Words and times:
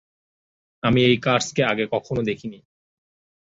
আমি 0.83 0.99
এই 1.03 1.17
কার্সকে 1.17 1.61
আগে 1.63 1.85
কখনো 1.91 2.21
দেখিনি। 2.21 2.59